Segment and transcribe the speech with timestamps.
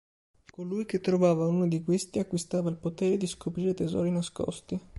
[0.51, 4.79] Colui che trovava uno di questi acquistava il potere di scoprire tesori nascosti.